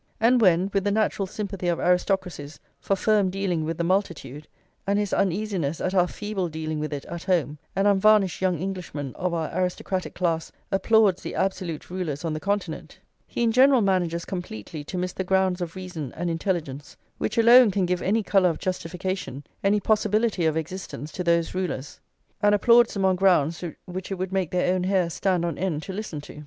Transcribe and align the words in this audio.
And 0.19 0.41
when, 0.41 0.71
with 0.73 0.83
the 0.83 0.89
natural 0.89 1.27
sympathy 1.27 1.67
of 1.67 1.79
aristocracies 1.79 2.59
for 2.79 2.95
firm 2.95 3.29
dealing 3.29 3.63
with 3.63 3.77
the 3.77 3.83
multitude, 3.83 4.47
and 4.87 4.97
his 4.97 5.13
uneasiness 5.13 5.79
at 5.79 5.93
our 5.93 6.07
feeble 6.07 6.49
dealing 6.49 6.79
with 6.79 6.91
it 6.91 7.05
at 7.05 7.25
home, 7.25 7.59
an 7.75 7.85
unvarnished 7.85 8.41
young 8.41 8.57
Englishman 8.57 9.13
of 9.13 9.31
our 9.35 9.51
aristocratic 9.55 10.15
class 10.15 10.51
applauds 10.71 11.21
the 11.21 11.35
absolute 11.35 11.91
rulers 11.91 12.25
on 12.25 12.33
the 12.33 12.39
Continent, 12.39 12.97
he 13.27 13.43
in 13.43 13.51
general 13.51 13.81
manages 13.81 14.25
completely 14.25 14.83
to 14.85 14.97
miss 14.97 15.13
the 15.13 15.23
grounds 15.23 15.61
of 15.61 15.75
reason 15.75 16.11
and 16.15 16.31
intelligence 16.31 16.97
which 17.19 17.37
alone 17.37 17.69
can 17.69 17.85
give 17.85 18.01
any 18.01 18.23
colour 18.23 18.49
of 18.49 18.57
justification, 18.57 19.43
any 19.63 19.79
possibility 19.79 20.47
of 20.47 20.57
existence, 20.57 21.11
to 21.11 21.23
those 21.23 21.53
rulers, 21.53 21.99
and 22.41 22.55
applauds 22.55 22.95
them 22.95 23.05
on 23.05 23.15
grounds 23.15 23.63
which 23.85 24.11
it 24.11 24.15
would 24.15 24.33
make 24.33 24.49
their 24.49 24.73
own 24.73 24.85
hair 24.85 25.11
stand 25.11 25.45
on 25.45 25.59
end 25.59 25.83
to 25.83 25.93
listen 25.93 26.19
to. 26.19 26.39